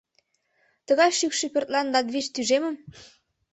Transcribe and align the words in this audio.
Тыгай 0.87 1.11
шӱкшӧ 1.17 1.45
пӧртлан 1.53 1.87
латвич 1.93 2.25
тӱжемым? 2.33 2.75